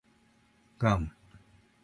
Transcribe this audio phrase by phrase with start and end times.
[0.79, 1.11] ガム